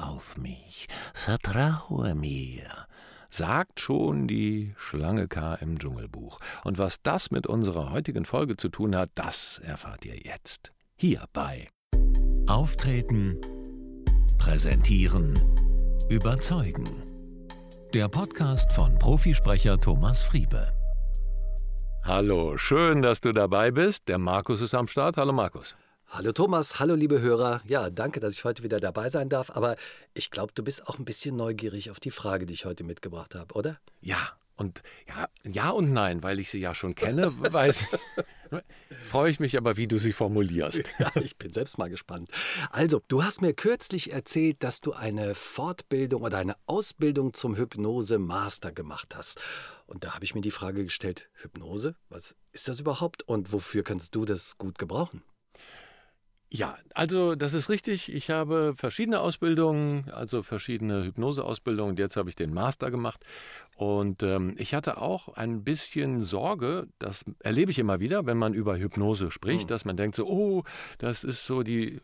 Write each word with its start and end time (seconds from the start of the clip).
Auf 0.00 0.36
mich, 0.36 0.88
vertraue 1.14 2.14
mir, 2.14 2.86
sagt 3.30 3.80
schon 3.80 4.26
die 4.26 4.74
Schlange 4.76 5.28
K 5.28 5.54
im 5.54 5.78
Dschungelbuch. 5.78 6.38
Und 6.64 6.78
was 6.78 7.02
das 7.02 7.30
mit 7.30 7.46
unserer 7.46 7.90
heutigen 7.90 8.24
Folge 8.24 8.56
zu 8.56 8.68
tun 8.68 8.96
hat, 8.96 9.10
das 9.14 9.58
erfahrt 9.64 10.04
ihr 10.04 10.16
jetzt. 10.16 10.72
Hier 10.96 11.24
bei 11.32 11.68
Auftreten, 12.46 13.38
Präsentieren, 14.38 15.38
Überzeugen. 16.08 16.84
Der 17.94 18.08
Podcast 18.08 18.72
von 18.72 18.98
Profisprecher 18.98 19.78
Thomas 19.78 20.22
Friebe. 20.22 20.72
Hallo, 22.04 22.56
schön, 22.56 23.02
dass 23.02 23.20
du 23.20 23.32
dabei 23.32 23.70
bist. 23.70 24.08
Der 24.08 24.18
Markus 24.18 24.60
ist 24.60 24.74
am 24.74 24.88
Start. 24.88 25.16
Hallo 25.16 25.32
Markus. 25.32 25.76
Hallo 26.14 26.30
Thomas, 26.32 26.78
hallo 26.78 26.94
liebe 26.94 27.22
Hörer. 27.22 27.62
Ja, 27.64 27.88
danke, 27.88 28.20
dass 28.20 28.34
ich 28.34 28.44
heute 28.44 28.62
wieder 28.62 28.80
dabei 28.80 29.08
sein 29.08 29.30
darf. 29.30 29.48
Aber 29.48 29.76
ich 30.12 30.30
glaube, 30.30 30.52
du 30.54 30.62
bist 30.62 30.86
auch 30.86 30.98
ein 30.98 31.06
bisschen 31.06 31.36
neugierig 31.36 31.90
auf 31.90 32.00
die 32.00 32.10
Frage, 32.10 32.44
die 32.44 32.52
ich 32.52 32.66
heute 32.66 32.84
mitgebracht 32.84 33.34
habe, 33.34 33.54
oder? 33.54 33.80
Ja, 34.02 34.36
und 34.56 34.82
ja, 35.08 35.26
ja 35.50 35.70
und 35.70 35.94
nein, 35.94 36.22
weil 36.22 36.38
ich 36.38 36.50
sie 36.50 36.60
ja 36.60 36.74
schon 36.74 36.94
kenne, 36.94 37.32
weiß. 37.52 37.86
Freue 39.02 39.30
ich 39.30 39.40
mich 39.40 39.56
aber, 39.56 39.78
wie 39.78 39.88
du 39.88 39.96
sie 39.96 40.12
formulierst. 40.12 40.82
Ja, 40.98 41.10
ich 41.14 41.38
bin 41.38 41.50
selbst 41.50 41.78
mal 41.78 41.88
gespannt. 41.88 42.28
Also, 42.70 43.00
du 43.08 43.24
hast 43.24 43.40
mir 43.40 43.54
kürzlich 43.54 44.12
erzählt, 44.12 44.62
dass 44.62 44.82
du 44.82 44.92
eine 44.92 45.34
Fortbildung 45.34 46.20
oder 46.20 46.36
eine 46.36 46.56
Ausbildung 46.66 47.32
zum 47.32 47.56
Hypnose-Master 47.56 48.70
gemacht 48.70 49.16
hast. 49.16 49.40
Und 49.86 50.04
da 50.04 50.14
habe 50.14 50.26
ich 50.26 50.34
mir 50.34 50.42
die 50.42 50.50
Frage 50.50 50.84
gestellt: 50.84 51.30
Hypnose? 51.32 51.96
Was 52.10 52.36
ist 52.52 52.68
das 52.68 52.80
überhaupt 52.80 53.22
und 53.22 53.54
wofür 53.54 53.82
kannst 53.82 54.14
du 54.14 54.26
das 54.26 54.58
gut 54.58 54.76
gebrauchen? 54.76 55.22
Ja, 56.54 56.76
also 56.92 57.34
das 57.34 57.54
ist 57.54 57.70
richtig. 57.70 58.12
Ich 58.12 58.28
habe 58.28 58.74
verschiedene 58.76 59.20
Ausbildungen, 59.20 60.10
also 60.12 60.42
verschiedene 60.42 61.02
Hypnoseausbildungen. 61.02 61.96
Jetzt 61.96 62.18
habe 62.18 62.28
ich 62.28 62.36
den 62.36 62.52
Master 62.52 62.90
gemacht. 62.90 63.24
Und 63.74 64.22
ähm, 64.22 64.54
ich 64.58 64.74
hatte 64.74 65.00
auch 65.00 65.30
ein 65.30 65.64
bisschen 65.64 66.20
Sorge, 66.20 66.88
das 66.98 67.24
erlebe 67.40 67.70
ich 67.70 67.78
immer 67.78 68.00
wieder, 68.00 68.26
wenn 68.26 68.36
man 68.36 68.52
über 68.52 68.76
Hypnose 68.76 69.30
spricht, 69.30 69.64
mhm. 69.64 69.68
dass 69.68 69.86
man 69.86 69.96
denkt 69.96 70.14
so, 70.14 70.26
oh, 70.28 70.62
das 70.98 71.24
ist 71.24 71.46
so 71.46 71.62
die 71.62 72.02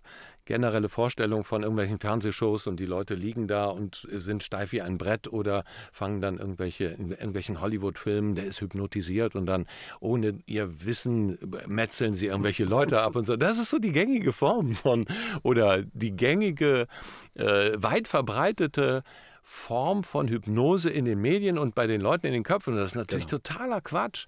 generelle 0.49 0.89
Vorstellung 0.89 1.45
von 1.45 1.63
irgendwelchen 1.63 1.99
Fernsehshows 1.99 2.67
und 2.67 2.81
die 2.81 2.87
Leute 2.87 3.15
liegen 3.15 3.49
da 3.49 3.67
und 3.67 4.09
sind 4.11 4.43
steif 4.43 4.73
wie 4.73 4.81
ein 4.81 4.97
Brett 4.97 5.29
oder 5.29 5.63
fangen 5.93 6.23
dann 6.23 6.39
irgendwelche, 6.39 6.87
in 6.87 7.11
irgendwelchen 7.11 7.61
Hollywood-Filmen, 7.61 8.35
der 8.35 8.47
ist 8.47 8.63
hypnotisiert 8.63 9.37
und 9.37 9.45
dann 9.45 9.67
ohne 10.01 10.39
ihr 10.47 10.83
Wissen 10.87 11.39
metzeln 11.67 12.15
sie 12.15 12.29
irgendwelche 12.29 12.65
Leute 12.65 13.03
ab 13.03 13.15
und 13.15 13.27
so. 13.27 13.37
Das 13.37 13.59
ist 13.59 13.69
so 13.69 13.79
die 13.79 13.93
gängige 13.93 14.33
Form 14.33 14.75
von 14.75 15.05
oder 15.43 15.83
die 15.93 16.17
gängige, 16.17 16.87
äh, 17.35 17.73
weit 17.77 18.09
verbreitete 18.09 19.03
Form 19.43 20.03
von 20.03 20.29
Hypnose 20.29 20.89
in 20.89 21.05
den 21.05 21.21
Medien 21.21 21.59
und 21.59 21.75
bei 21.75 21.87
den 21.87 22.01
Leuten 22.01 22.27
in 22.27 22.33
den 22.33 22.43
Köpfen. 22.43 22.75
Das 22.75 22.93
ist 22.93 22.95
natürlich 22.97 23.27
genau. 23.27 23.39
totaler 23.39 23.81
Quatsch. 23.83 24.27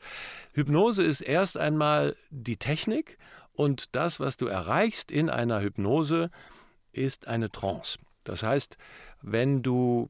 Hypnose 0.53 1.03
ist 1.03 1.23
erst 1.23 1.57
einmal 1.57 2.15
die 2.31 2.59
Technik 2.59 3.17
und 3.61 3.95
das, 3.95 4.21
was 4.21 4.39
du 4.39 4.47
erreichst 4.47 5.11
in 5.11 5.29
einer 5.29 5.61
Hypnose, 5.61 6.31
ist 6.93 7.29
eine 7.29 7.51
Trance. 7.51 7.99
Das 8.25 8.43
heißt, 8.43 8.79
wenn 9.21 9.63
du, 9.63 10.09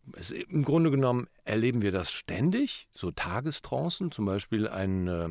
im 0.49 0.63
Grunde 0.63 0.93
genommen 0.93 1.27
erleben 1.45 1.83
wir 1.83 1.91
das 1.91 2.13
ständig, 2.13 2.87
so 2.93 3.11
Tagestrancen, 3.11 4.13
zum 4.13 4.25
Beispiel 4.25 4.69
ein 4.69 5.09
äh, 5.09 5.31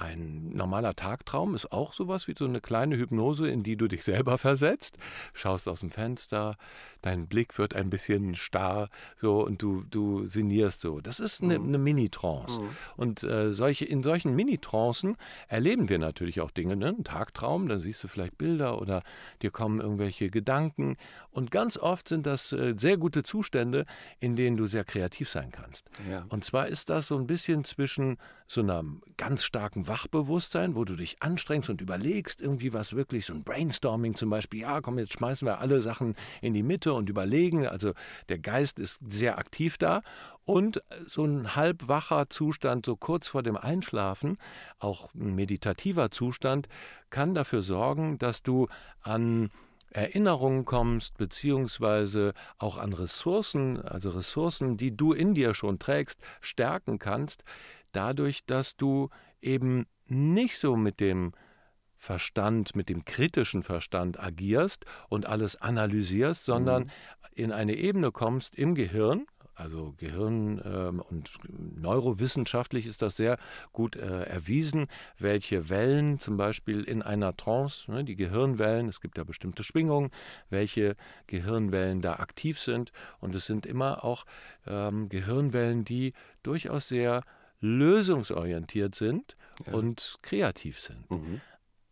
ein 0.00 0.50
normaler 0.54 0.96
Tagtraum 0.96 1.54
ist 1.54 1.72
auch 1.72 1.92
sowas 1.92 2.26
wie 2.26 2.34
so 2.36 2.46
eine 2.46 2.60
kleine 2.60 2.96
Hypnose, 2.96 3.48
in 3.48 3.62
die 3.62 3.76
du 3.76 3.86
dich 3.86 4.02
selber 4.02 4.38
versetzt. 4.38 4.96
Schaust 5.34 5.68
aus 5.68 5.80
dem 5.80 5.90
Fenster, 5.90 6.56
dein 7.02 7.26
Blick 7.26 7.58
wird 7.58 7.74
ein 7.74 7.90
bisschen 7.90 8.34
starr 8.34 8.88
so 9.16 9.44
und 9.44 9.60
du, 9.60 9.84
du 9.90 10.24
sinnierst 10.24 10.80
so. 10.80 11.00
Das 11.00 11.20
ist 11.20 11.42
eine, 11.42 11.58
mhm. 11.58 11.68
eine 11.68 11.78
Mini-Trance. 11.78 12.62
Mhm. 12.62 12.68
Und 12.96 13.22
äh, 13.24 13.52
solche, 13.52 13.84
in 13.84 14.02
solchen 14.02 14.34
Mini-Trancen 14.34 15.16
erleben 15.48 15.90
wir 15.90 15.98
natürlich 15.98 16.40
auch 16.40 16.50
Dinge. 16.50 16.76
Ne? 16.76 16.94
Ein 16.98 17.04
Tagtraum, 17.04 17.68
dann 17.68 17.80
siehst 17.80 18.02
du 18.02 18.08
vielleicht 18.08 18.38
Bilder 18.38 18.80
oder 18.80 19.02
dir 19.42 19.50
kommen 19.50 19.80
irgendwelche 19.80 20.30
Gedanken. 20.30 20.96
Und 21.30 21.50
ganz 21.50 21.76
oft 21.76 22.08
sind 22.08 22.26
das 22.26 22.52
äh, 22.52 22.74
sehr 22.76 22.96
gute 22.96 23.22
Zustände, 23.22 23.84
in 24.18 24.34
denen 24.34 24.56
du 24.56 24.66
sehr 24.66 24.84
kreativ 24.84 25.28
sein 25.28 25.50
kannst. 25.50 25.88
Ja. 26.10 26.24
Und 26.30 26.44
zwar 26.44 26.68
ist 26.68 26.88
das 26.88 27.08
so 27.08 27.18
ein 27.18 27.26
bisschen 27.26 27.64
zwischen 27.64 28.16
so 28.46 28.62
einer 28.62 28.82
ganz 29.16 29.44
starken 29.44 29.86
Wachbewusstsein, 29.90 30.76
wo 30.76 30.84
du 30.84 30.94
dich 30.94 31.20
anstrengst 31.20 31.68
und 31.68 31.80
überlegst, 31.80 32.40
irgendwie 32.40 32.72
was 32.72 32.94
wirklich, 32.94 33.26
so 33.26 33.34
ein 33.34 33.42
Brainstorming 33.42 34.14
zum 34.14 34.30
Beispiel, 34.30 34.60
ja, 34.60 34.80
komm, 34.80 34.98
jetzt 34.98 35.12
schmeißen 35.14 35.46
wir 35.46 35.58
alle 35.58 35.82
Sachen 35.82 36.14
in 36.40 36.54
die 36.54 36.62
Mitte 36.62 36.92
und 36.92 37.10
überlegen. 37.10 37.66
Also 37.66 37.92
der 38.28 38.38
Geist 38.38 38.78
ist 38.78 39.00
sehr 39.06 39.36
aktiv 39.38 39.78
da. 39.78 40.02
Und 40.44 40.82
so 41.06 41.24
ein 41.24 41.56
halbwacher 41.56 42.30
Zustand, 42.30 42.86
so 42.86 42.96
kurz 42.96 43.28
vor 43.28 43.42
dem 43.42 43.56
Einschlafen, 43.56 44.38
auch 44.78 45.12
ein 45.14 45.34
meditativer 45.34 46.10
Zustand, 46.10 46.68
kann 47.10 47.34
dafür 47.34 47.62
sorgen, 47.62 48.18
dass 48.18 48.42
du 48.44 48.68
an 49.02 49.50
Erinnerungen 49.90 50.64
kommst, 50.64 51.18
beziehungsweise 51.18 52.32
auch 52.58 52.78
an 52.78 52.92
Ressourcen, 52.92 53.80
also 53.80 54.10
Ressourcen, 54.10 54.76
die 54.76 54.96
du 54.96 55.12
in 55.12 55.34
dir 55.34 55.52
schon 55.52 55.80
trägst, 55.80 56.20
stärken 56.40 57.00
kannst, 57.00 57.42
dadurch, 57.92 58.44
dass 58.46 58.76
du 58.76 59.10
eben 59.42 59.86
nicht 60.06 60.58
so 60.58 60.76
mit 60.76 61.00
dem 61.00 61.32
Verstand, 61.96 62.74
mit 62.74 62.88
dem 62.88 63.04
kritischen 63.04 63.62
Verstand 63.62 64.18
agierst 64.18 64.86
und 65.08 65.26
alles 65.26 65.56
analysierst, 65.56 66.44
sondern 66.44 66.84
mhm. 66.84 66.90
in 67.34 67.52
eine 67.52 67.74
Ebene 67.74 68.10
kommst 68.10 68.56
im 68.56 68.74
Gehirn, 68.74 69.26
also 69.60 69.94
Gehirn 69.98 70.60
ähm, 70.64 71.02
und 71.10 71.30
neurowissenschaftlich 71.48 72.86
ist 72.86 73.02
das 73.02 73.16
sehr 73.16 73.36
gut 73.72 73.94
äh, 73.94 74.22
erwiesen, 74.22 74.86
welche 75.18 75.68
Wellen 75.68 76.18
zum 76.18 76.38
Beispiel 76.38 76.82
in 76.82 77.02
einer 77.02 77.36
Trance, 77.36 77.90
ne, 77.90 78.02
die 78.02 78.16
Gehirnwellen, 78.16 78.88
es 78.88 79.02
gibt 79.02 79.18
ja 79.18 79.24
bestimmte 79.24 79.62
Schwingungen, 79.62 80.10
welche 80.48 80.96
Gehirnwellen 81.26 82.00
da 82.00 82.14
aktiv 82.14 82.58
sind. 82.58 82.90
Und 83.20 83.34
es 83.34 83.44
sind 83.44 83.66
immer 83.66 84.02
auch 84.02 84.24
ähm, 84.66 85.10
Gehirnwellen, 85.10 85.84
die 85.84 86.14
durchaus 86.42 86.88
sehr 86.88 87.22
lösungsorientiert 87.60 88.94
sind 88.94 89.36
ja. 89.66 89.74
und 89.74 90.18
kreativ 90.22 90.80
sind. 90.80 91.10
Mhm. 91.10 91.40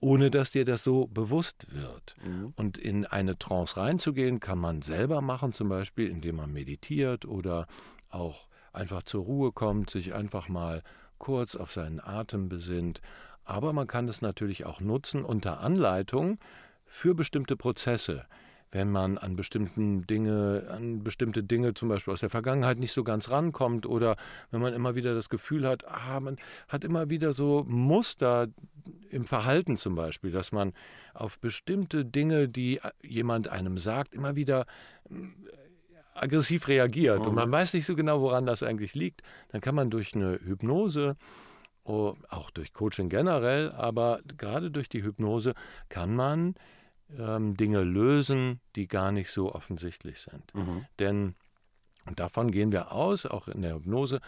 Ohne 0.00 0.30
dass 0.30 0.52
dir 0.52 0.64
das 0.64 0.84
so 0.84 1.08
bewusst 1.08 1.66
wird. 1.72 2.16
Mhm. 2.24 2.52
Und 2.56 2.78
in 2.78 3.04
eine 3.04 3.38
Trance 3.38 3.76
reinzugehen, 3.76 4.38
kann 4.40 4.58
man 4.58 4.82
selber 4.82 5.20
machen, 5.20 5.52
zum 5.52 5.68
Beispiel, 5.68 6.08
indem 6.08 6.36
man 6.36 6.52
meditiert 6.52 7.24
oder 7.24 7.66
auch 8.10 8.48
einfach 8.72 9.02
zur 9.02 9.24
Ruhe 9.24 9.52
kommt, 9.52 9.90
sich 9.90 10.14
einfach 10.14 10.48
mal 10.48 10.82
kurz 11.18 11.56
auf 11.56 11.72
seinen 11.72 12.00
Atem 12.00 12.48
besinnt. 12.48 13.00
Aber 13.44 13.72
man 13.72 13.86
kann 13.86 14.08
es 14.08 14.22
natürlich 14.22 14.66
auch 14.66 14.80
nutzen 14.80 15.24
unter 15.24 15.60
Anleitung 15.60 16.38
für 16.86 17.14
bestimmte 17.14 17.56
Prozesse 17.56 18.26
wenn 18.70 18.90
man 18.90 19.18
an 19.18 19.36
bestimmten 19.36 20.06
Dinge, 20.06 20.66
an 20.70 21.02
bestimmte 21.02 21.42
Dinge 21.42 21.74
zum 21.74 21.88
Beispiel 21.88 22.12
aus 22.12 22.20
der 22.20 22.30
Vergangenheit 22.30 22.78
nicht 22.78 22.92
so 22.92 23.04
ganz 23.04 23.30
rankommt 23.30 23.86
oder 23.86 24.16
wenn 24.50 24.60
man 24.60 24.74
immer 24.74 24.94
wieder 24.94 25.14
das 25.14 25.28
Gefühl 25.28 25.66
hat, 25.66 25.86
ah, 25.86 26.20
man 26.20 26.36
hat 26.68 26.84
immer 26.84 27.10
wieder 27.10 27.32
so 27.32 27.64
Muster 27.66 28.48
im 29.10 29.24
Verhalten 29.24 29.76
zum 29.76 29.94
Beispiel, 29.94 30.30
dass 30.30 30.52
man 30.52 30.72
auf 31.14 31.38
bestimmte 31.38 32.04
Dinge, 32.04 32.48
die 32.48 32.80
jemand 33.02 33.48
einem 33.48 33.78
sagt, 33.78 34.14
immer 34.14 34.36
wieder 34.36 34.66
äh, 35.10 35.14
aggressiv 36.14 36.68
reagiert 36.68 37.26
und 37.26 37.34
man 37.34 37.48
mhm. 37.48 37.52
weiß 37.52 37.74
nicht 37.74 37.86
so 37.86 37.94
genau, 37.94 38.20
woran 38.20 38.44
das 38.44 38.62
eigentlich 38.62 38.94
liegt, 38.94 39.22
dann 39.50 39.60
kann 39.60 39.74
man 39.74 39.88
durch 39.88 40.14
eine 40.14 40.40
Hypnose 40.44 41.16
oh, 41.88 42.16
auch 42.28 42.50
durch 42.50 42.72
Coaching 42.72 43.08
generell, 43.08 43.72
aber 43.72 44.20
gerade 44.36 44.70
durch 44.70 44.88
die 44.88 45.02
Hypnose 45.02 45.54
kann 45.88 46.14
man 46.14 46.54
ähm, 47.16 47.56
Dinge 47.56 47.82
lösen, 47.82 48.60
die 48.76 48.88
gar 48.88 49.12
nicht 49.12 49.30
so 49.30 49.54
offensichtlich 49.54 50.20
sind. 50.20 50.54
Mhm. 50.54 50.86
Denn, 50.98 51.34
und 52.06 52.20
davon 52.20 52.50
gehen 52.50 52.72
wir 52.72 52.92
aus, 52.92 53.26
auch 53.26 53.48
in 53.48 53.62
der 53.62 53.74
Hypnose, 53.74 54.20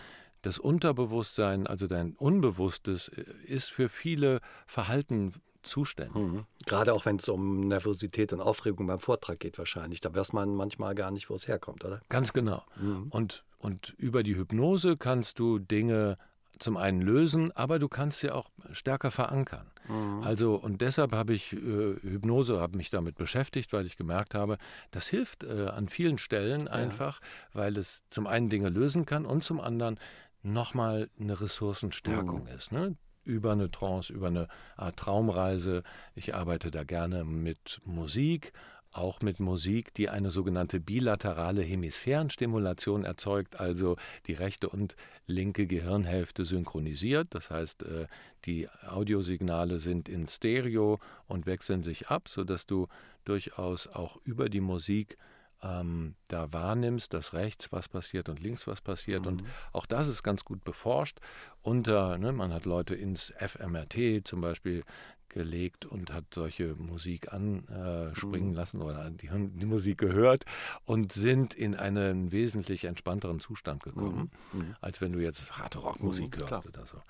das 0.42 0.58
Unterbewusstsein, 0.58 1.66
also 1.66 1.86
dein 1.86 2.14
Unbewusstes, 2.14 3.08
äh, 3.08 3.24
ist 3.44 3.70
für 3.70 3.88
viele 3.88 4.40
Verhalten 4.66 5.34
zuständig. 5.62 6.16
Mhm. 6.16 6.46
Gerade 6.66 6.94
auch 6.94 7.04
wenn 7.04 7.16
es 7.16 7.28
um 7.28 7.68
Nervosität 7.68 8.32
und 8.32 8.40
Aufregung 8.40 8.86
beim 8.86 8.98
Vortrag 8.98 9.38
geht 9.38 9.58
wahrscheinlich. 9.58 10.00
Da 10.00 10.14
weiß 10.14 10.32
man 10.32 10.54
manchmal 10.54 10.94
gar 10.94 11.10
nicht, 11.10 11.28
wo 11.28 11.34
es 11.34 11.48
herkommt, 11.48 11.84
oder? 11.84 12.00
Ganz 12.08 12.32
genau. 12.32 12.62
Mhm. 12.76 13.08
Und, 13.10 13.44
und 13.58 13.94
über 13.98 14.22
die 14.22 14.36
Hypnose 14.36 14.96
kannst 14.96 15.38
du 15.38 15.58
Dinge 15.58 16.16
zum 16.60 16.76
einen 16.76 17.00
lösen, 17.00 17.50
aber 17.52 17.78
du 17.78 17.88
kannst 17.88 18.20
sie 18.20 18.30
auch 18.30 18.50
stärker 18.70 19.10
verankern. 19.10 19.70
Mhm. 19.88 20.22
Also 20.22 20.54
und 20.54 20.80
deshalb 20.80 21.12
habe 21.12 21.34
ich 21.34 21.52
äh, 21.52 21.96
Hypnose, 22.02 22.60
habe 22.60 22.76
mich 22.76 22.90
damit 22.90 23.16
beschäftigt, 23.16 23.72
weil 23.72 23.86
ich 23.86 23.96
gemerkt 23.96 24.34
habe, 24.34 24.58
das 24.90 25.08
hilft 25.08 25.44
äh, 25.44 25.66
an 25.66 25.88
vielen 25.88 26.18
Stellen 26.18 26.66
ja. 26.66 26.72
einfach, 26.72 27.20
weil 27.52 27.76
es 27.76 28.04
zum 28.10 28.26
einen 28.26 28.48
Dinge 28.48 28.68
lösen 28.68 29.06
kann 29.06 29.26
und 29.26 29.42
zum 29.42 29.60
anderen 29.60 29.98
nochmal 30.42 31.10
eine 31.18 31.40
Ressourcenstärkung 31.40 32.42
mhm. 32.42 32.48
ist. 32.48 32.72
Ne? 32.72 32.96
über 33.24 33.52
eine 33.52 33.70
Trance, 33.70 34.12
über 34.12 34.28
eine 34.28 34.48
Art 34.76 34.96
Traumreise. 34.96 35.82
Ich 36.14 36.34
arbeite 36.34 36.70
da 36.70 36.84
gerne 36.84 37.24
mit 37.24 37.80
Musik, 37.84 38.52
auch 38.92 39.20
mit 39.20 39.40
Musik, 39.40 39.94
die 39.94 40.08
eine 40.08 40.30
sogenannte 40.30 40.80
bilaterale 40.80 41.62
Hemisphärenstimulation 41.62 43.04
erzeugt, 43.04 43.60
also 43.60 43.96
die 44.26 44.32
rechte 44.34 44.68
und 44.68 44.96
linke 45.26 45.66
Gehirnhälfte 45.66 46.44
synchronisiert. 46.44 47.28
Das 47.30 47.50
heißt, 47.50 47.84
äh, 47.84 48.06
die 48.44 48.68
Audiosignale 48.86 49.78
sind 49.78 50.08
in 50.08 50.28
Stereo 50.28 50.98
und 51.26 51.46
wechseln 51.46 51.82
sich 51.82 52.08
ab, 52.08 52.28
sodass 52.28 52.66
du 52.66 52.88
durchaus 53.24 53.86
auch 53.86 54.16
über 54.24 54.48
die 54.48 54.60
Musik 54.60 55.16
ähm, 55.62 56.14
da 56.28 56.52
wahrnimmst, 56.52 57.12
dass 57.12 57.32
rechts 57.32 57.72
was 57.72 57.88
passiert 57.88 58.28
und 58.28 58.40
links 58.40 58.66
was 58.66 58.80
passiert. 58.80 59.22
Mhm. 59.22 59.28
Und 59.28 59.44
auch 59.72 59.86
das 59.86 60.08
ist 60.08 60.22
ganz 60.22 60.44
gut 60.44 60.64
beforscht. 60.64 61.18
Unter, 61.62 62.18
ne, 62.18 62.32
man 62.32 62.52
hat 62.52 62.64
Leute 62.64 62.94
ins 62.94 63.32
FMRT 63.38 64.26
zum 64.26 64.40
Beispiel 64.40 64.84
gelegt 65.30 65.86
und 65.86 66.12
hat 66.12 66.24
solche 66.34 66.74
Musik 66.74 67.32
anspringen 67.32 68.50
mhm. 68.50 68.54
lassen 68.54 68.82
oder 68.82 69.10
die 69.10 69.30
haben 69.30 69.58
die 69.58 69.66
Musik 69.66 69.98
gehört 69.98 70.44
und 70.84 71.12
sind 71.12 71.54
in 71.54 71.76
einen 71.76 72.32
wesentlich 72.32 72.84
entspannteren 72.84 73.40
Zustand 73.40 73.84
gekommen, 73.84 74.30
mhm. 74.52 74.58
mhm. 74.58 74.76
als 74.80 75.00
wenn 75.00 75.12
du 75.12 75.20
jetzt 75.20 75.56
harte 75.56 75.78
Rockmusik 75.78 76.36
mhm, 76.36 76.40
hörst 76.40 76.62
klar. 76.62 76.66
oder 76.66 76.84
so. 76.84 77.00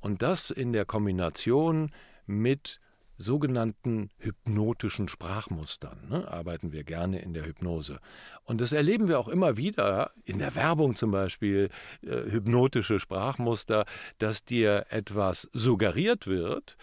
Und 0.00 0.22
das 0.22 0.50
in 0.50 0.72
der 0.72 0.84
Kombination 0.84 1.90
mit 2.26 2.80
sogenannten 3.16 4.10
hypnotischen 4.18 5.08
Sprachmustern. 5.08 6.08
Ne, 6.08 6.28
arbeiten 6.28 6.72
wir 6.72 6.84
gerne 6.84 7.20
in 7.20 7.32
der 7.32 7.46
Hypnose. 7.46 8.00
Und 8.44 8.60
das 8.60 8.72
erleben 8.72 9.08
wir 9.08 9.18
auch 9.18 9.28
immer 9.28 9.56
wieder 9.56 10.12
in 10.24 10.38
der 10.38 10.54
Werbung 10.54 10.96
zum 10.96 11.10
Beispiel, 11.10 11.70
äh, 12.02 12.30
hypnotische 12.30 13.00
Sprachmuster, 13.00 13.84
dass 14.18 14.44
dir 14.44 14.86
etwas 14.90 15.48
suggeriert 15.52 16.26
wird, 16.26 16.76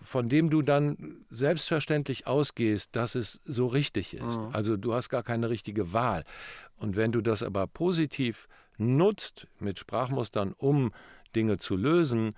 von 0.00 0.28
dem 0.28 0.50
du 0.50 0.62
dann 0.62 1.24
selbstverständlich 1.30 2.26
ausgehst, 2.26 2.94
dass 2.94 3.14
es 3.14 3.40
so 3.44 3.66
richtig 3.66 4.14
ist. 4.14 4.38
Mhm. 4.38 4.50
Also 4.52 4.76
du 4.76 4.92
hast 4.92 5.08
gar 5.08 5.22
keine 5.22 5.48
richtige 5.48 5.92
Wahl. 5.92 6.24
Und 6.76 6.96
wenn 6.96 7.12
du 7.12 7.22
das 7.22 7.42
aber 7.42 7.66
positiv 7.66 8.48
nutzt 8.76 9.46
mit 9.58 9.78
Sprachmustern, 9.78 10.52
um 10.56 10.92
Dinge 11.34 11.58
zu 11.58 11.76
lösen, 11.76 12.34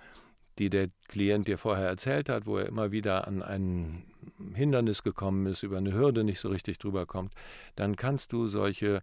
die 0.59 0.69
der 0.69 0.89
Klient 1.07 1.47
dir 1.47 1.57
vorher 1.57 1.87
erzählt 1.87 2.29
hat, 2.29 2.45
wo 2.45 2.57
er 2.57 2.65
immer 2.65 2.91
wieder 2.91 3.27
an 3.27 3.41
ein 3.41 4.03
Hindernis 4.53 5.03
gekommen 5.03 5.45
ist, 5.45 5.63
über 5.63 5.77
eine 5.77 5.93
Hürde 5.93 6.23
nicht 6.23 6.39
so 6.39 6.49
richtig 6.49 6.77
drüber 6.77 7.05
kommt, 7.05 7.33
dann 7.75 7.95
kannst 7.95 8.33
du 8.33 8.47
solche 8.47 9.01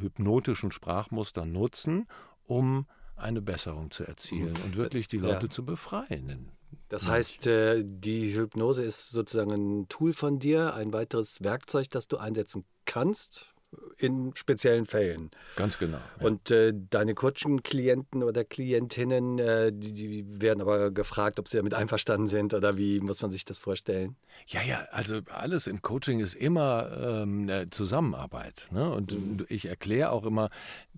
hypnotischen 0.00 0.72
Sprachmuster 0.72 1.44
nutzen, 1.44 2.06
um 2.44 2.86
eine 3.16 3.40
Besserung 3.40 3.90
zu 3.90 4.04
erzielen 4.04 4.56
und 4.64 4.76
wirklich 4.76 5.08
die 5.08 5.18
Leute 5.18 5.46
ja. 5.46 5.50
zu 5.50 5.64
befreien. 5.64 6.50
Das 6.88 7.06
heißt, 7.06 7.46
äh, 7.46 7.84
die 7.84 8.34
Hypnose 8.34 8.82
ist 8.82 9.10
sozusagen 9.10 9.52
ein 9.52 9.88
Tool 9.88 10.12
von 10.12 10.38
dir, 10.38 10.74
ein 10.74 10.92
weiteres 10.92 11.42
Werkzeug, 11.42 11.90
das 11.90 12.08
du 12.08 12.16
einsetzen 12.16 12.64
kannst, 12.84 13.51
in 13.98 14.34
speziellen 14.34 14.86
Fällen. 14.86 15.30
Ganz 15.56 15.78
genau. 15.78 15.98
Ja. 16.20 16.26
Und 16.26 16.50
äh, 16.50 16.72
deine 16.90 17.14
Coaching-Klienten 17.14 18.22
oder 18.22 18.44
Klientinnen, 18.44 19.38
äh, 19.38 19.72
die, 19.72 19.92
die, 19.92 20.40
werden 20.40 20.60
aber 20.60 20.90
gefragt, 20.90 21.38
ob 21.38 21.48
sie 21.48 21.56
damit 21.56 21.74
einverstanden 21.74 22.26
sind 22.26 22.52
oder 22.52 22.76
wie 22.76 23.00
muss 23.00 23.22
man 23.22 23.30
sich 23.30 23.44
das 23.44 23.58
vorstellen? 23.58 24.16
Ja, 24.46 24.62
ja, 24.62 24.86
also 24.90 25.20
alles 25.30 25.66
im 25.66 25.82
Coaching 25.82 26.20
ist 26.20 26.34
immer 26.34 27.22
ähm, 27.22 27.42
eine 27.42 27.70
Zusammenarbeit. 27.70 28.68
Ne? 28.72 28.90
Und 28.90 29.12
mhm. 29.12 29.46
ich 29.48 29.66
erkläre 29.66 30.10
auch 30.10 30.26
immer 30.26 30.50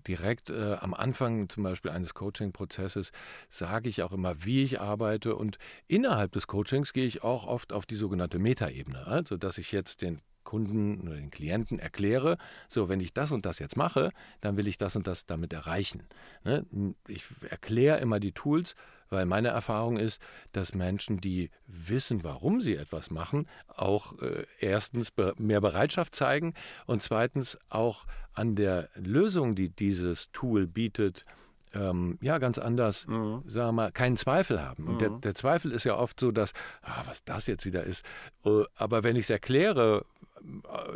direkt 0.07 0.49
äh, 0.49 0.73
am 0.79 0.93
Anfang 0.93 1.49
zum 1.49 1.63
Beispiel 1.63 1.91
eines 1.91 2.13
Coaching-Prozesses, 2.13 3.11
sage 3.49 3.89
ich 3.89 4.03
auch 4.03 4.11
immer, 4.11 4.43
wie 4.43 4.63
ich 4.63 4.81
arbeite. 4.81 5.35
Und 5.35 5.57
innerhalb 5.87 6.31
des 6.31 6.47
Coachings 6.47 6.93
gehe 6.93 7.05
ich 7.05 7.23
auch 7.23 7.45
oft 7.45 7.71
auf 7.71 7.85
die 7.85 7.95
sogenannte 7.95 8.39
Metaebene. 8.39 9.05
Also, 9.05 9.37
dass 9.37 9.57
ich 9.57 9.71
jetzt 9.71 10.01
den 10.01 10.21
Kunden 10.45 11.01
oder 11.01 11.15
den 11.15 11.31
Klienten 11.31 11.77
erkläre, 11.79 12.37
so, 12.69 12.87
wenn 12.87 13.01
ich 13.01 13.13
das 13.13 13.33
und 13.33 13.45
das 13.45 13.59
jetzt 13.59 13.75
mache, 13.75 14.11
dann 14.39 14.55
will 14.55 14.69
ich 14.69 14.77
das 14.77 14.95
und 14.95 15.07
das 15.07 15.25
damit 15.25 15.51
erreichen. 15.51 16.03
Ne? 16.45 16.65
Ich 17.07 17.25
erkläre 17.49 17.99
immer 17.99 18.21
die 18.21 18.31
Tools, 18.31 18.75
weil 19.09 19.25
meine 19.25 19.49
Erfahrung 19.49 19.97
ist, 19.97 20.21
dass 20.51 20.73
Menschen, 20.73 21.19
die 21.19 21.49
wissen, 21.67 22.23
warum 22.23 22.61
sie 22.61 22.75
etwas 22.75 23.11
machen, 23.11 23.47
auch 23.67 24.19
äh, 24.21 24.45
erstens 24.59 25.11
mehr 25.37 25.61
Bereitschaft 25.61 26.15
zeigen 26.15 26.53
und 26.85 27.03
zweitens 27.03 27.57
auch 27.69 28.05
an 28.33 28.55
der 28.55 28.89
Lösung, 28.95 29.55
die 29.55 29.69
dieses 29.69 30.31
Tool 30.31 30.67
bietet, 30.67 31.25
ähm, 31.75 32.17
ja, 32.21 32.37
ganz 32.37 32.57
anders, 32.57 33.05
mhm. 33.07 33.43
sagen 33.47 33.67
wir 33.67 33.71
mal, 33.73 33.91
keinen 33.91 34.17
Zweifel 34.17 34.61
haben. 34.61 34.87
Und 34.87 35.01
der, 35.01 35.11
mhm. 35.11 35.21
der, 35.21 35.35
Zweifel 35.35 35.71
ist 35.71 35.83
ja 35.83 35.95
oft 35.97 36.19
so, 36.19 36.31
dass, 36.31 36.53
ah, 36.81 37.03
was 37.05 37.23
das 37.23 37.47
jetzt 37.47 37.65
wieder 37.65 37.83
ist. 37.83 38.05
Äh, 38.45 38.63
aber 38.75 39.03
wenn 39.03 39.15
ich 39.15 39.23
es 39.23 39.29
erkläre, 39.29 40.05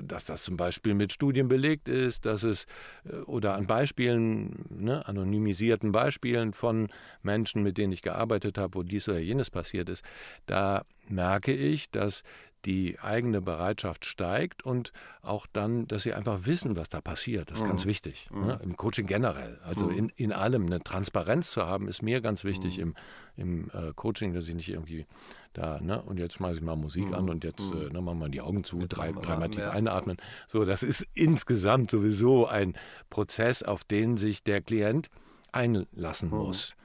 dass 0.04 0.26
das 0.26 0.44
zum 0.44 0.58
Beispiel 0.58 0.94
mit 0.94 1.14
Studien 1.14 1.48
belegt 1.48 1.88
ist, 1.88 2.26
dass 2.26 2.44
es 2.44 2.66
äh, 3.06 3.16
oder 3.22 3.56
an 3.56 3.68
Beispielen, 3.68 4.66
ne, 4.70 5.08
anonymisierten 5.08 5.92
Beispielen 5.92 6.54
von 6.54 6.90
Menschen, 7.24 7.64
mit 7.64 7.78
denen 7.78 7.94
ich 7.94 8.02
gearbeitet 8.02 8.58
habe, 8.58 8.76
wo 8.76 8.84
dies 8.84 9.08
oder 9.10 9.20
jenes 9.20 9.50
passiert 9.50 9.90
ist, 9.90 10.04
da 10.46 10.84
merke 11.08 11.54
ich, 11.54 11.90
dass 11.90 12.24
die 12.66 13.00
eigene 13.00 13.42
Bereitschaft 13.42 14.06
steigt 14.06 14.64
und 14.64 14.92
auch 15.22 15.48
dann, 15.52 15.88
dass 15.88 16.04
sie 16.04 16.14
einfach 16.14 16.46
wissen, 16.46 16.76
was 16.76 16.90
da 16.90 17.02
passiert. 17.02 17.52
Das 17.52 17.60
ist 17.60 17.64
mhm. 17.64 17.70
ganz 17.70 17.86
wichtig. 17.86 18.30
Mhm. 18.32 18.46
Ne? 18.46 18.60
Im 18.64 18.78
Coaching 18.78 19.08
generell. 19.08 19.60
Also 19.64 19.86
mhm. 19.86 19.98
in, 19.98 20.12
in 20.16 20.34
allem 20.34 20.66
eine 20.66 20.82
Transparenz 20.82 21.52
zu 21.52 21.66
haben, 21.66 21.88
ist 21.88 22.02
mir 22.02 22.22
ganz 22.22 22.44
wichtig 22.44 22.78
mhm. 22.78 22.96
im, 23.38 23.70
im 23.72 23.90
äh, 23.90 23.94
Coaching, 23.94 24.34
dass 24.34 24.48
ich 24.48 24.56
nicht 24.56 24.70
irgendwie 24.70 25.06
da, 25.54 25.80
ne, 25.82 26.02
und 26.02 26.20
jetzt 26.20 26.36
schmeiße 26.36 26.58
ich 26.58 26.62
mal 26.62 26.76
Musik 26.76 27.08
mhm. 27.08 27.14
an 27.14 27.30
und 27.30 27.44
jetzt 27.44 27.74
mhm. 27.74 27.88
äh, 27.88 27.90
ne, 27.90 28.02
machen 28.02 28.20
wir 28.20 28.30
die 28.30 28.42
Augen 28.42 28.64
zu, 28.64 28.80
drei, 28.80 29.12
dreimal 29.12 29.50
tief 29.50 29.62
ja. 29.62 29.72
einatmen. 29.72 30.18
So, 30.48 30.66
das 30.66 30.84
ist 30.84 31.08
insgesamt 31.14 31.92
sowieso 31.92 32.46
ein 32.46 32.76
Prozess, 33.10 33.64
auf 33.64 33.84
den 33.84 34.18
sich 34.18 34.44
der 34.44 34.62
Klient 34.62 35.10
einlassen 35.52 36.30
mhm. 36.30 36.38
muss. 36.38 36.76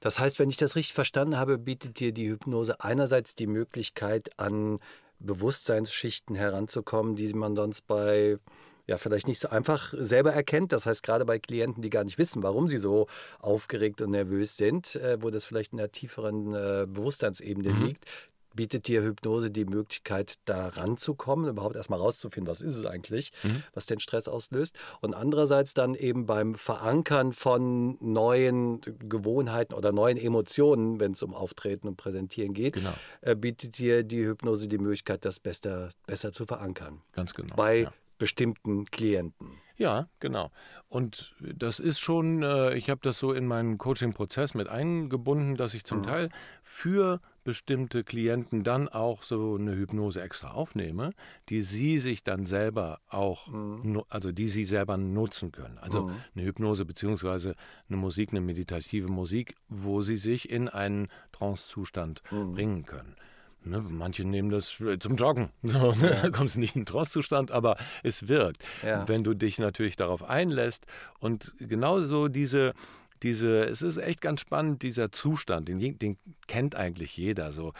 Das 0.00 0.18
heißt, 0.18 0.38
wenn 0.38 0.50
ich 0.50 0.56
das 0.56 0.76
richtig 0.76 0.94
verstanden 0.94 1.38
habe, 1.38 1.58
bietet 1.58 1.98
dir 1.98 2.12
die 2.12 2.28
Hypnose 2.28 2.80
einerseits 2.80 3.34
die 3.34 3.46
Möglichkeit 3.46 4.38
an 4.38 4.78
Bewusstseinsschichten 5.22 6.36
heranzukommen, 6.36 7.16
die 7.16 7.32
man 7.34 7.56
sonst 7.56 7.86
bei 7.86 8.38
ja 8.86 8.98
vielleicht 8.98 9.28
nicht 9.28 9.40
so 9.40 9.48
einfach 9.48 9.94
selber 9.96 10.32
erkennt. 10.32 10.72
Das 10.72 10.86
heißt, 10.86 11.02
gerade 11.02 11.24
bei 11.24 11.38
Klienten, 11.38 11.82
die 11.82 11.90
gar 11.90 12.04
nicht 12.04 12.18
wissen, 12.18 12.42
warum 12.42 12.68
sie 12.68 12.78
so 12.78 13.06
aufgeregt 13.38 14.00
und 14.00 14.10
nervös 14.10 14.56
sind, 14.56 14.96
äh, 14.96 15.18
wo 15.20 15.30
das 15.30 15.44
vielleicht 15.44 15.72
in 15.72 15.78
der 15.78 15.92
tieferen 15.92 16.54
äh, 16.54 16.86
Bewusstseinsebene 16.88 17.70
mhm. 17.72 17.86
liegt, 17.86 18.04
bietet 18.54 18.88
dir 18.88 19.02
Hypnose 19.02 19.50
die 19.50 19.64
Möglichkeit, 19.64 20.34
da 20.44 20.68
ranzukommen, 20.68 21.48
überhaupt 21.48 21.76
erstmal 21.76 21.98
rauszufinden, 21.98 22.50
was 22.50 22.60
ist 22.60 22.76
es 22.76 22.86
eigentlich, 22.86 23.32
mhm. 23.42 23.62
was 23.74 23.86
den 23.86 24.00
Stress 24.00 24.28
auslöst. 24.28 24.74
Und 25.00 25.14
andererseits 25.14 25.74
dann 25.74 25.94
eben 25.94 26.26
beim 26.26 26.54
Verankern 26.54 27.32
von 27.32 27.96
neuen 28.00 28.80
Gewohnheiten 28.98 29.74
oder 29.74 29.92
neuen 29.92 30.16
Emotionen, 30.16 31.00
wenn 31.00 31.12
es 31.12 31.22
um 31.22 31.34
Auftreten 31.34 31.88
und 31.88 31.96
Präsentieren 31.96 32.54
geht, 32.54 32.74
genau. 32.74 32.94
äh, 33.20 33.34
bietet 33.34 33.78
dir 33.78 34.02
die 34.02 34.24
Hypnose 34.24 34.68
die 34.68 34.78
Möglichkeit, 34.78 35.24
das 35.24 35.40
besser, 35.40 35.90
besser 36.06 36.32
zu 36.32 36.46
verankern. 36.46 37.02
Ganz 37.12 37.34
genau. 37.34 37.54
Bei 37.56 37.82
ja 37.82 37.92
bestimmten 38.22 38.84
Klienten. 38.84 39.60
Ja, 39.76 40.06
genau. 40.20 40.48
Und 40.86 41.34
das 41.40 41.80
ist 41.80 41.98
schon, 41.98 42.44
äh, 42.44 42.72
ich 42.76 42.88
habe 42.88 43.00
das 43.02 43.18
so 43.18 43.32
in 43.32 43.48
meinen 43.48 43.78
Coaching-Prozess 43.78 44.54
mit 44.54 44.68
eingebunden, 44.68 45.56
dass 45.56 45.74
ich 45.74 45.82
zum 45.82 45.98
mhm. 45.98 46.02
Teil 46.04 46.28
für 46.62 47.20
bestimmte 47.44 48.04
Klienten 48.04 48.64
dann 48.64 48.88
auch 48.88 49.22
so 49.22 49.56
eine 49.56 49.74
Hypnose 49.74 50.20
extra 50.20 50.52
aufnehme, 50.52 51.12
die 51.48 51.62
sie 51.62 51.98
sich 51.98 52.22
dann 52.22 52.46
selber 52.46 53.00
auch, 53.08 53.48
mhm. 53.48 54.02
also 54.08 54.32
die 54.32 54.48
sie 54.48 54.64
selber 54.64 54.96
nutzen 54.96 55.52
können. 55.52 55.78
Also 55.78 56.04
mhm. 56.04 56.16
eine 56.34 56.44
Hypnose 56.44 56.84
beziehungsweise 56.84 57.54
eine 57.88 57.96
Musik, 57.96 58.30
eine 58.30 58.40
meditative 58.40 59.08
Musik, 59.08 59.56
wo 59.68 60.02
sie 60.02 60.16
sich 60.16 60.50
in 60.50 60.68
einen 60.68 61.08
Trance-Zustand 61.32 62.22
mhm. 62.30 62.52
bringen 62.52 62.86
können. 62.86 63.16
Ne, 63.64 63.80
manche 63.88 64.24
nehmen 64.24 64.50
das 64.50 64.76
zum 64.98 65.16
Joggen. 65.16 65.50
So, 65.62 65.92
ne? 65.92 66.18
Da 66.22 66.30
kommst 66.30 66.56
du 66.56 66.60
nicht 66.60 66.74
in 66.74 66.84
Trostzustand, 66.84 67.50
aber 67.52 67.76
es 68.02 68.28
wirkt. 68.28 68.64
Ja. 68.82 69.06
Wenn 69.06 69.22
du 69.22 69.34
dich 69.34 69.58
natürlich 69.58 69.96
darauf 69.96 70.22
einlässt 70.24 70.86
und 71.20 71.54
genauso 71.58 72.28
diese, 72.28 72.74
diese, 73.22 73.60
es 73.60 73.82
ist 73.82 73.98
echt 73.98 74.20
ganz 74.20 74.40
spannend, 74.40 74.82
dieser 74.82 75.12
Zustand, 75.12 75.68
den, 75.68 75.98
den, 75.98 76.18
kennt 76.46 76.74
eigentlich 76.74 77.16
jeder. 77.16 77.52
So, 77.52 77.72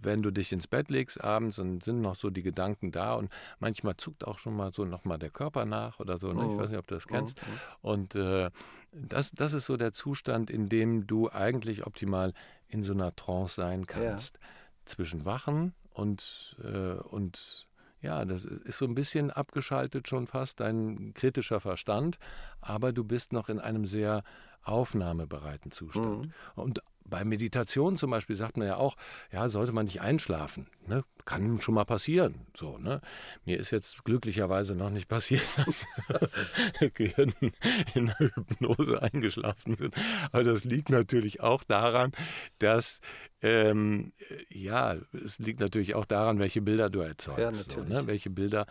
wenn 0.00 0.22
du 0.22 0.30
dich 0.30 0.52
ins 0.52 0.66
Bett 0.66 0.90
legst 0.90 1.22
abends 1.22 1.58
und 1.58 1.82
sind 1.82 2.00
noch 2.00 2.16
so 2.16 2.30
die 2.30 2.42
Gedanken 2.42 2.92
da 2.92 3.14
und 3.14 3.30
manchmal 3.58 3.96
zuckt 3.96 4.26
auch 4.26 4.38
schon 4.38 4.56
mal 4.56 4.72
so 4.72 4.84
nochmal 4.84 5.18
der 5.18 5.30
Körper 5.30 5.64
nach 5.64 6.00
oder 6.00 6.18
so. 6.18 6.32
Ne? 6.32 6.46
Ich 6.46 6.52
oh. 6.52 6.58
weiß 6.58 6.70
nicht, 6.70 6.78
ob 6.78 6.86
du 6.86 6.94
das 6.94 7.06
kennst. 7.06 7.36
Oh. 7.82 7.90
Und 7.92 8.14
äh, 8.14 8.50
das, 8.92 9.32
das 9.32 9.52
ist 9.52 9.66
so 9.66 9.76
der 9.76 9.92
Zustand, 9.92 10.50
in 10.50 10.68
dem 10.68 11.06
du 11.06 11.30
eigentlich 11.30 11.86
optimal 11.86 12.32
in 12.68 12.82
so 12.82 12.92
einer 12.92 13.14
Trance 13.16 13.56
sein 13.56 13.86
kannst. 13.86 14.38
Ja 14.40 14.48
zwischen 14.84 15.24
Wachen 15.24 15.74
und, 15.92 16.56
äh, 16.62 16.94
und 16.94 17.66
ja, 18.00 18.24
das 18.24 18.44
ist 18.44 18.78
so 18.78 18.84
ein 18.84 18.94
bisschen 18.94 19.30
abgeschaltet 19.30 20.08
schon 20.08 20.26
fast, 20.26 20.60
dein 20.60 21.14
kritischer 21.14 21.60
Verstand, 21.60 22.18
aber 22.60 22.92
du 22.92 23.02
bist 23.02 23.32
noch 23.32 23.48
in 23.48 23.58
einem 23.58 23.86
sehr 23.86 24.22
aufnahmebereiten 24.64 25.70
Zustand. 25.70 26.26
Mhm. 26.26 26.32
Und 26.54 26.80
bei 27.06 27.24
Meditation 27.24 27.96
zum 27.96 28.10
Beispiel 28.10 28.34
sagt 28.34 28.56
man 28.56 28.66
ja 28.66 28.76
auch, 28.76 28.96
ja, 29.30 29.48
sollte 29.48 29.72
man 29.72 29.84
nicht 29.84 30.00
einschlafen. 30.00 30.66
Ne? 30.86 31.04
Kann 31.26 31.60
schon 31.60 31.74
mal 31.74 31.84
passieren. 31.84 32.46
So, 32.56 32.78
ne? 32.78 33.00
Mir 33.44 33.58
ist 33.58 33.70
jetzt 33.70 34.04
glücklicherweise 34.04 34.74
noch 34.74 34.90
nicht 34.90 35.08
passiert, 35.08 35.42
dass 35.64 35.86
Klienten 36.94 37.52
in 37.94 38.06
der 38.06 38.30
Hypnose 38.34 39.02
eingeschlafen 39.02 39.76
sind. 39.76 39.94
Aber 40.32 40.44
das 40.44 40.64
liegt 40.64 40.88
natürlich 40.88 41.40
auch 41.40 41.62
daran, 41.62 42.12
dass 42.58 43.00
ähm, 43.42 44.12
ja, 44.48 44.96
es 45.12 45.38
liegt 45.38 45.60
natürlich 45.60 45.94
auch 45.94 46.06
daran, 46.06 46.38
welche 46.38 46.62
Bilder 46.62 46.88
du 46.88 47.00
erzeugst. 47.00 47.72
Ja, 47.72 47.82
so, 47.82 47.84
ne? 47.84 48.06
Welche 48.06 48.30
Bilder 48.30 48.66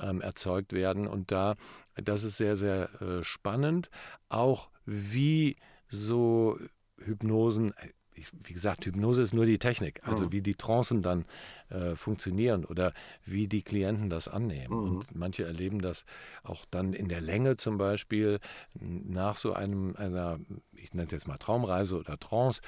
ähm, 0.00 0.20
erzeugt 0.20 0.72
werden. 0.72 1.06
Und 1.06 1.30
da, 1.30 1.54
das 1.96 2.24
ist 2.24 2.36
sehr, 2.36 2.56
sehr 2.56 2.90
äh, 3.00 3.24
spannend. 3.24 3.90
Auch 4.28 4.70
wie 4.84 5.56
so 5.88 6.58
Hypnosen, 6.98 7.72
äh, 7.72 8.22
wie 8.32 8.52
gesagt, 8.52 8.86
Hypnose 8.86 9.22
ist 9.22 9.34
nur 9.34 9.44
die 9.44 9.58
Technik, 9.58 10.00
also 10.04 10.24
mhm. 10.24 10.32
wie 10.32 10.42
die 10.42 10.54
Trancen 10.54 11.02
dann 11.02 11.26
äh, 11.70 11.96
funktionieren 11.96 12.64
oder 12.64 12.92
wie 13.24 13.48
die 13.48 13.62
Klienten 13.62 14.08
das 14.08 14.28
annehmen. 14.28 14.74
Mhm. 14.74 14.84
Und 14.84 15.16
manche 15.16 15.44
erleben 15.44 15.80
das 15.80 16.04
auch 16.42 16.64
dann 16.70 16.92
in 16.92 17.08
der 17.08 17.20
Länge 17.20 17.56
zum 17.56 17.78
Beispiel 17.78 18.38
nach 18.74 19.36
so 19.36 19.52
einem, 19.52 19.96
einer, 19.96 20.38
ich 20.72 20.94
nenne 20.94 21.06
es 21.06 21.12
jetzt 21.12 21.28
mal 21.28 21.38
Traumreise 21.38 21.98
oder 21.98 22.18
Trance, 22.18 22.60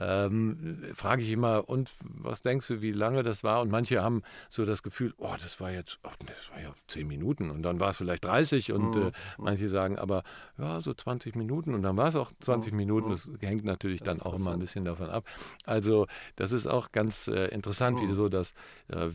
ähm, 0.00 0.78
frage 0.94 1.22
ich 1.22 1.30
immer, 1.30 1.68
und 1.68 1.90
was 2.00 2.40
denkst 2.40 2.66
du, 2.68 2.80
wie 2.80 2.92
lange 2.92 3.22
das 3.22 3.44
war? 3.44 3.60
Und 3.60 3.70
manche 3.70 4.02
haben 4.02 4.22
so 4.48 4.64
das 4.64 4.82
Gefühl, 4.82 5.12
oh, 5.18 5.34
das 5.40 5.60
war 5.60 5.70
jetzt, 5.70 5.98
oh, 6.02 6.10
das 6.26 6.50
war 6.50 6.60
ja 6.60 6.72
zehn 6.86 7.06
Minuten 7.06 7.50
und 7.50 7.62
dann 7.62 7.80
war 7.80 7.90
es 7.90 7.98
vielleicht 7.98 8.24
30 8.24 8.72
und 8.72 8.96
mhm. 8.96 9.08
äh, 9.08 9.12
manche 9.36 9.68
sagen 9.68 9.98
aber, 9.98 10.22
ja, 10.58 10.80
so 10.80 10.94
20 10.94 11.36
Minuten 11.36 11.74
und 11.74 11.82
dann 11.82 11.96
war 11.98 12.08
es 12.08 12.16
auch 12.16 12.32
20 12.40 12.72
mhm. 12.72 12.76
Minuten. 12.78 13.10
Das 13.10 13.30
hängt 13.40 13.64
natürlich 13.64 14.00
das 14.00 14.16
dann 14.16 14.22
auch 14.22 14.34
immer 14.34 14.52
ein 14.52 14.58
bisschen 14.58 14.86
davon 14.86 15.10
ab. 15.10 15.24
Also 15.64 16.06
das 16.36 16.52
ist 16.52 16.66
auch 16.66 16.92
ganz 16.92 17.28
äh, 17.28 17.48
interessant, 17.48 18.00
wie 18.00 18.06
mhm. 18.06 18.14
so 18.14 18.28
das, 18.30 18.39
äh, 18.88 19.08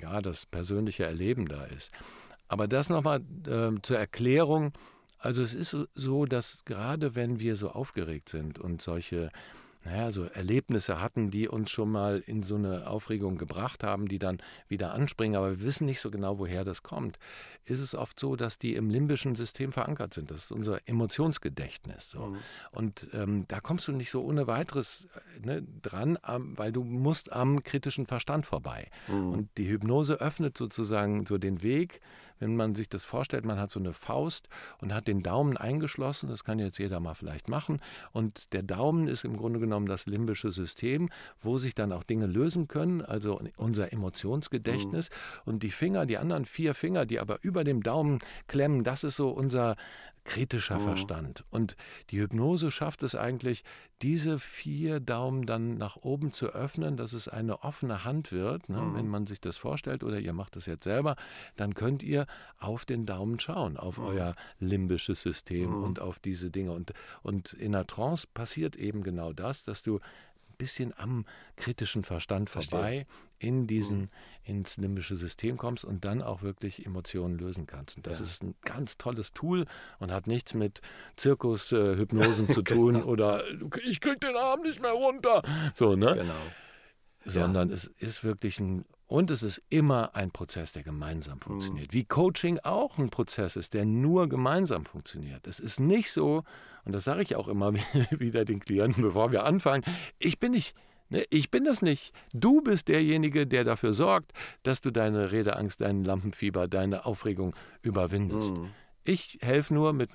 ja, 0.00 0.20
das 0.20 0.46
persönliche 0.46 1.04
Erleben 1.04 1.46
da 1.46 1.64
ist. 1.64 1.92
Aber 2.48 2.66
das 2.66 2.90
nochmal 2.90 3.20
äh, 3.46 3.80
zur 3.82 3.98
Erklärung. 3.98 4.72
Also 5.18 5.42
es 5.42 5.54
ist 5.54 5.76
so, 5.94 6.24
dass 6.24 6.58
gerade 6.64 7.14
wenn 7.14 7.40
wir 7.40 7.56
so 7.56 7.70
aufgeregt 7.70 8.28
sind 8.28 8.58
und 8.58 8.82
solche 8.82 9.30
naja, 9.84 10.10
so 10.10 10.24
Erlebnisse 10.24 11.00
hatten, 11.00 11.30
die 11.30 11.48
uns 11.48 11.70
schon 11.70 11.90
mal 11.90 12.22
in 12.26 12.42
so 12.42 12.56
eine 12.56 12.86
Aufregung 12.86 13.38
gebracht 13.38 13.82
haben, 13.82 14.08
die 14.08 14.18
dann 14.18 14.38
wieder 14.68 14.92
anspringen, 14.92 15.36
aber 15.36 15.50
wir 15.50 15.60
wissen 15.62 15.86
nicht 15.86 16.00
so 16.00 16.10
genau, 16.10 16.38
woher 16.38 16.64
das 16.64 16.82
kommt, 16.82 17.18
ist 17.64 17.80
es 17.80 17.94
oft 17.94 18.20
so, 18.20 18.36
dass 18.36 18.58
die 18.58 18.74
im 18.74 18.90
limbischen 18.90 19.34
System 19.34 19.72
verankert 19.72 20.12
sind. 20.12 20.30
Das 20.30 20.44
ist 20.44 20.52
unser 20.52 20.80
Emotionsgedächtnis. 20.86 22.10
So. 22.10 22.26
Mhm. 22.26 22.36
Und 22.72 23.08
ähm, 23.14 23.44
da 23.48 23.60
kommst 23.60 23.88
du 23.88 23.92
nicht 23.92 24.10
so 24.10 24.22
ohne 24.22 24.46
weiteres 24.46 25.08
äh, 25.36 25.46
ne, 25.46 25.66
dran, 25.80 26.18
weil 26.22 26.72
du 26.72 26.84
musst 26.84 27.32
am 27.32 27.62
kritischen 27.62 28.06
Verstand 28.06 28.44
vorbei. 28.44 28.88
Mhm. 29.08 29.32
Und 29.32 29.48
die 29.56 29.68
Hypnose 29.68 30.14
öffnet 30.20 30.58
sozusagen 30.58 31.24
so 31.24 31.38
den 31.38 31.62
Weg, 31.62 32.00
wenn 32.40 32.56
man 32.56 32.74
sich 32.74 32.88
das 32.88 33.04
vorstellt, 33.04 33.44
man 33.44 33.60
hat 33.60 33.70
so 33.70 33.78
eine 33.78 33.92
Faust 33.92 34.48
und 34.78 34.92
hat 34.92 35.06
den 35.06 35.22
Daumen 35.22 35.56
eingeschlossen, 35.56 36.28
das 36.28 36.42
kann 36.42 36.58
jetzt 36.58 36.78
jeder 36.78 36.98
mal 36.98 37.14
vielleicht 37.14 37.48
machen, 37.48 37.80
und 38.12 38.52
der 38.52 38.62
Daumen 38.62 39.06
ist 39.06 39.24
im 39.24 39.36
Grunde 39.36 39.60
genommen 39.60 39.86
das 39.86 40.06
limbische 40.06 40.50
System, 40.50 41.08
wo 41.40 41.58
sich 41.58 41.74
dann 41.74 41.92
auch 41.92 42.02
Dinge 42.02 42.26
lösen 42.26 42.66
können, 42.66 43.02
also 43.02 43.40
unser 43.56 43.92
Emotionsgedächtnis. 43.92 45.10
Mhm. 45.10 45.52
Und 45.52 45.62
die 45.62 45.70
Finger, 45.70 46.06
die 46.06 46.18
anderen 46.18 46.44
vier 46.44 46.74
Finger, 46.74 47.06
die 47.06 47.20
aber 47.20 47.38
über 47.42 47.62
dem 47.62 47.82
Daumen 47.82 48.18
klemmen, 48.48 48.82
das 48.82 49.04
ist 49.04 49.16
so 49.16 49.28
unser 49.30 49.76
kritischer 50.24 50.78
mhm. 50.78 50.84
Verstand. 50.84 51.44
Und 51.50 51.76
die 52.10 52.20
Hypnose 52.20 52.70
schafft 52.70 53.02
es 53.02 53.14
eigentlich, 53.14 53.64
diese 54.02 54.38
vier 54.38 55.00
Daumen 55.00 55.46
dann 55.46 55.76
nach 55.76 55.96
oben 55.96 56.32
zu 56.32 56.48
öffnen, 56.48 56.96
dass 56.96 57.12
es 57.12 57.28
eine 57.28 57.62
offene 57.62 58.04
Hand 58.04 58.32
wird. 58.32 58.68
Ne? 58.68 58.80
Mhm. 58.80 58.94
Wenn 58.94 59.08
man 59.08 59.26
sich 59.26 59.40
das 59.40 59.56
vorstellt 59.56 60.02
oder 60.02 60.18
ihr 60.18 60.32
macht 60.32 60.56
das 60.56 60.66
jetzt 60.66 60.84
selber, 60.84 61.16
dann 61.56 61.74
könnt 61.74 62.02
ihr 62.02 62.26
auf 62.58 62.84
den 62.84 63.06
Daumen 63.06 63.38
schauen, 63.40 63.76
auf 63.76 63.98
mhm. 63.98 64.04
euer 64.04 64.34
limbisches 64.58 65.22
System 65.22 65.82
und 65.82 66.00
auf 66.00 66.18
diese 66.18 66.50
Dinge. 66.50 66.72
Und, 66.72 66.92
und 67.22 67.52
in 67.54 67.72
der 67.72 67.86
Trance 67.86 68.26
passiert 68.32 68.76
eben 68.76 69.02
genau 69.02 69.32
das, 69.32 69.64
dass 69.64 69.82
du 69.82 70.00
bisschen 70.60 70.92
am 70.98 71.24
kritischen 71.56 72.02
Verstand 72.02 72.50
vorbei 72.50 73.06
in 73.40 73.66
diesen, 73.66 73.98
mhm. 73.98 74.08
ins 74.44 74.76
limbische 74.76 75.16
System 75.16 75.56
kommst 75.56 75.84
und 75.84 76.04
dann 76.04 76.22
auch 76.22 76.42
wirklich 76.42 76.86
Emotionen 76.86 77.36
lösen 77.36 77.66
kannst. 77.66 77.96
Und 77.96 78.06
das 78.06 78.20
ja. 78.20 78.26
ist 78.26 78.42
ein 78.42 78.54
ganz 78.62 78.98
tolles 78.98 79.32
Tool 79.32 79.66
und 79.98 80.12
hat 80.12 80.26
nichts 80.26 80.54
mit 80.54 80.82
Zirkushypnosen 81.16 82.48
äh, 82.48 82.52
zu 82.52 82.62
tun 82.62 82.94
genau. 82.94 83.06
oder 83.06 83.42
ich 83.82 84.00
krieg 84.00 84.20
den 84.20 84.36
Arm 84.36 84.60
nicht 84.60 84.80
mehr 84.80 84.92
runter. 84.92 85.42
So, 85.74 85.96
ne? 85.96 86.14
Genau. 86.14 86.34
Sondern 87.24 87.70
ja. 87.70 87.74
es 87.74 87.86
ist 87.86 88.22
wirklich 88.22 88.60
ein 88.60 88.84
und 89.06 89.32
es 89.32 89.42
ist 89.42 89.60
immer 89.70 90.14
ein 90.14 90.30
Prozess, 90.30 90.70
der 90.70 90.84
gemeinsam 90.84 91.38
mhm. 91.38 91.42
funktioniert. 91.42 91.88
Mhm. 91.88 91.94
Wie 91.94 92.04
Coaching 92.04 92.60
auch 92.60 92.96
ein 92.98 93.10
Prozess 93.10 93.56
ist, 93.56 93.74
der 93.74 93.84
nur 93.84 94.28
gemeinsam 94.28 94.84
funktioniert. 94.84 95.48
Es 95.48 95.58
ist 95.58 95.80
nicht 95.80 96.12
so, 96.12 96.44
und 96.84 96.92
das 96.92 97.04
sage 97.04 97.22
ich 97.22 97.34
auch 97.34 97.48
immer 97.48 97.74
wieder 98.10 98.44
den 98.44 98.60
Klienten, 98.60 99.02
bevor 99.02 99.32
wir 99.32 99.44
anfangen, 99.44 99.82
ich 100.18 100.38
bin 100.38 100.52
nicht, 100.52 100.76
ich 101.30 101.50
bin 101.50 101.64
das 101.64 101.82
nicht. 101.82 102.12
Du 102.32 102.60
bist 102.60 102.88
derjenige, 102.88 103.46
der 103.46 103.64
dafür 103.64 103.92
sorgt, 103.92 104.32
dass 104.62 104.80
du 104.80 104.90
deine 104.90 105.32
Redeangst, 105.32 105.80
deinen 105.80 106.04
Lampenfieber, 106.04 106.68
deine 106.68 107.04
Aufregung 107.04 107.54
überwindest. 107.82 108.56
Mhm. 108.56 108.70
Ich 109.04 109.38
helfe 109.40 109.74
nur 109.74 109.92
mit 109.92 110.10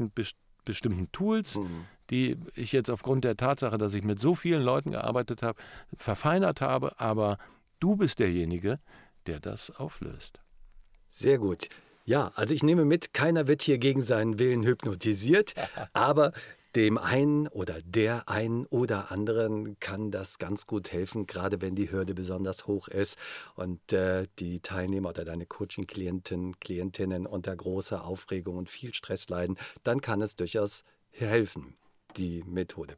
bestimmten 0.63 1.11
Tools, 1.11 1.57
mhm. 1.57 1.85
die 2.09 2.37
ich 2.55 2.71
jetzt 2.71 2.89
aufgrund 2.89 3.23
der 3.23 3.35
Tatsache, 3.35 3.77
dass 3.77 3.93
ich 3.93 4.03
mit 4.03 4.19
so 4.19 4.35
vielen 4.35 4.61
Leuten 4.61 4.91
gearbeitet 4.91 5.43
habe, 5.43 5.59
verfeinert 5.97 6.61
habe, 6.61 6.99
aber 6.99 7.37
Du 7.79 7.95
bist 7.95 8.19
derjenige, 8.19 8.79
der 9.27 9.39
das 9.39 9.69
auflöst. 9.69 10.39
Sehr 11.09 11.37
gut. 11.37 11.69
Ja, 12.05 12.31
also 12.35 12.53
ich 12.53 12.63
nehme 12.63 12.85
mit, 12.85 13.13
keiner 13.13 13.47
wird 13.47 13.61
hier 13.63 13.77
gegen 13.77 14.01
seinen 14.01 14.39
Willen 14.39 14.63
hypnotisiert, 14.63 15.53
aber 15.93 16.31
dem 16.75 16.97
einen 16.97 17.47
oder 17.47 17.81
der 17.81 18.27
einen 18.27 18.65
oder 18.65 19.11
anderen 19.11 19.79
kann 19.79 20.11
das 20.11 20.39
ganz 20.39 20.67
gut 20.67 20.91
helfen, 20.91 21.25
gerade 21.25 21.61
wenn 21.61 21.75
die 21.75 21.89
Hürde 21.89 22.13
besonders 22.13 22.67
hoch 22.67 22.89
ist 22.89 23.17
und 23.55 23.93
äh, 23.93 24.27
die 24.39 24.59
Teilnehmer 24.59 25.09
oder 25.09 25.23
deine 25.23 25.45
Coaching-Klienten, 25.45 26.59
Klientinnen 26.59 27.25
unter 27.25 27.55
großer 27.55 28.03
Aufregung 28.03 28.57
und 28.57 28.69
viel 28.69 28.93
Stress 28.93 29.29
leiden, 29.29 29.57
dann 29.83 30.01
kann 30.01 30.21
es 30.21 30.35
durchaus 30.35 30.83
helfen, 31.11 31.77
die 32.17 32.43
Methode. 32.43 32.97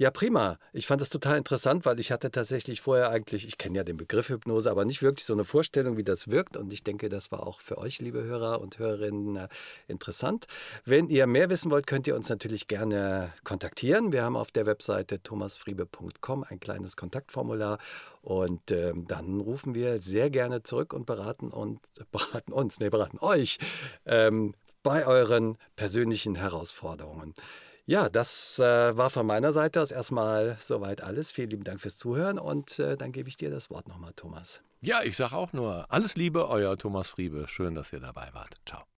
Ja, 0.00 0.12
prima. 0.12 0.60
Ich 0.72 0.86
fand 0.86 1.00
das 1.00 1.08
total 1.08 1.38
interessant, 1.38 1.84
weil 1.84 1.98
ich 1.98 2.12
hatte 2.12 2.30
tatsächlich 2.30 2.80
vorher 2.80 3.10
eigentlich, 3.10 3.44
ich 3.44 3.58
kenne 3.58 3.78
ja 3.78 3.82
den 3.82 3.96
Begriff 3.96 4.28
Hypnose, 4.28 4.70
aber 4.70 4.84
nicht 4.84 5.02
wirklich 5.02 5.24
so 5.24 5.32
eine 5.32 5.42
Vorstellung, 5.42 5.96
wie 5.96 6.04
das 6.04 6.28
wirkt. 6.28 6.56
Und 6.56 6.72
ich 6.72 6.84
denke, 6.84 7.08
das 7.08 7.32
war 7.32 7.44
auch 7.44 7.58
für 7.58 7.78
euch, 7.78 7.98
liebe 7.98 8.22
Hörer 8.22 8.60
und 8.60 8.78
Hörerinnen, 8.78 9.34
äh, 9.34 9.48
interessant. 9.88 10.46
Wenn 10.84 11.08
ihr 11.08 11.26
mehr 11.26 11.50
wissen 11.50 11.72
wollt, 11.72 11.88
könnt 11.88 12.06
ihr 12.06 12.14
uns 12.14 12.28
natürlich 12.28 12.68
gerne 12.68 13.32
kontaktieren. 13.42 14.12
Wir 14.12 14.22
haben 14.22 14.36
auf 14.36 14.52
der 14.52 14.66
Webseite 14.66 15.20
thomasfriebe.com 15.20 16.44
ein 16.48 16.60
kleines 16.60 16.96
Kontaktformular 16.96 17.78
und 18.22 18.70
äh, 18.70 18.92
dann 18.94 19.40
rufen 19.40 19.74
wir 19.74 20.00
sehr 20.00 20.30
gerne 20.30 20.62
zurück 20.62 20.92
und 20.92 21.06
beraten 21.06 21.48
und 21.48 21.80
beraten 22.12 22.52
uns, 22.52 22.78
nee, 22.78 22.88
beraten 22.88 23.18
euch 23.18 23.58
ähm, 24.06 24.54
bei 24.84 25.08
euren 25.08 25.58
persönlichen 25.74 26.36
Herausforderungen. 26.36 27.34
Ja, 27.88 28.10
das 28.10 28.58
äh, 28.58 28.96
war 28.98 29.08
von 29.08 29.24
meiner 29.24 29.54
Seite 29.54 29.80
aus 29.80 29.90
erstmal 29.90 30.58
soweit 30.60 31.02
alles. 31.02 31.32
Vielen 31.32 31.48
lieben 31.48 31.64
Dank 31.64 31.80
fürs 31.80 31.96
Zuhören 31.96 32.38
und 32.38 32.78
äh, 32.78 32.98
dann 32.98 33.12
gebe 33.12 33.30
ich 33.30 33.38
dir 33.38 33.48
das 33.48 33.70
Wort 33.70 33.88
nochmal, 33.88 34.12
Thomas. 34.14 34.60
Ja, 34.82 35.02
ich 35.02 35.16
sage 35.16 35.34
auch 35.34 35.54
nur 35.54 35.86
alles 35.90 36.14
Liebe, 36.14 36.50
euer 36.50 36.76
Thomas 36.76 37.08
Friebe. 37.08 37.48
Schön, 37.48 37.74
dass 37.74 37.90
ihr 37.94 38.00
dabei 38.00 38.28
wart. 38.34 38.56
Ciao. 38.66 38.82